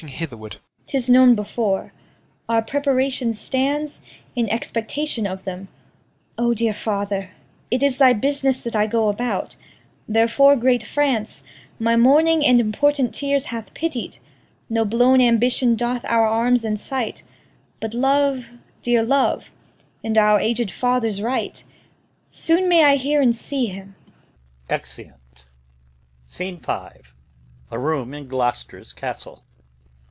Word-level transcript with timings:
'Tis 0.87 1.07
known 1.11 1.35
before. 1.35 1.93
Our 2.49 2.63
preparation 2.63 3.35
stands 3.35 4.01
In 4.35 4.49
expectation 4.49 5.27
of 5.27 5.43
them. 5.43 5.67
O 6.39 6.55
dear 6.55 6.73
father, 6.73 7.29
It 7.69 7.83
is 7.83 7.99
thy 7.99 8.13
business 8.13 8.63
that 8.63 8.75
I 8.75 8.87
go 8.87 9.09
about. 9.09 9.57
Therefore 10.09 10.55
great 10.55 10.81
France 10.81 11.43
My 11.77 11.95
mourning 11.97 12.43
and 12.43 12.59
important 12.59 13.13
tears 13.13 13.45
hath 13.53 13.75
pitied. 13.75 14.17
No 14.71 14.85
blown 14.85 15.21
ambition 15.21 15.75
doth 15.75 16.03
our 16.05 16.25
arms 16.25 16.65
incite, 16.65 17.21
But 17.79 17.93
love, 17.93 18.45
dear 18.81 19.03
love, 19.03 19.51
and 20.03 20.17
our 20.17 20.39
ag'd 20.39 20.71
father's 20.71 21.21
right. 21.21 21.63
Soon 22.31 22.67
may 22.67 22.85
I 22.85 22.95
hear 22.95 23.21
and 23.21 23.35
see 23.35 23.67
him! 23.67 23.93
Exeunt. 24.67 25.45
Scene 26.25 26.57
V. 26.59 28.23
Gloucester's 28.23 28.93
Castle. 28.93 29.43